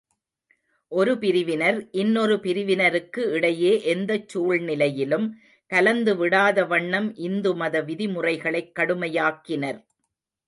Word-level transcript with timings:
ஒரு 0.91 1.17
பிரிவினர், 1.17 1.89
இன்னொரு 1.93 2.35
பிரிவினருக்கு 2.35 3.19
இடையே 3.31 3.83
எந்தச் 3.83 4.27
சூழ்நிலையிலும் 4.27 5.27
கலந்துவிடாத 5.71 6.67
வண்ணம் 6.67 7.15
இந்து 7.19 7.55
மத 7.55 7.81
விதிமுறைகளைக் 7.81 8.73
கடுமையாக்கினர். 8.79 9.79